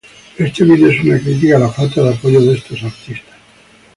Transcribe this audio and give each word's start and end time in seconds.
Este 0.35 0.63
video 0.63 0.89
es 0.89 0.99
una 1.03 1.19
crítica 1.19 1.57
a 1.57 1.59
la 1.59 1.69
falta 1.71 2.01
de 2.01 2.15
apoyo 2.15 2.41
de 2.41 2.55
estos 2.55 2.81
artistas. 2.81 3.37